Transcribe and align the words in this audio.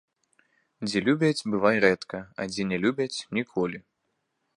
Дзе 0.87 0.99
любяць, 1.09 1.45
бывай 1.55 1.77
рэдка, 1.85 2.17
а 2.41 2.47
дзе 2.53 2.65
ня 2.71 2.77
любяць‒ 2.87 3.17
ніколі 3.41 3.77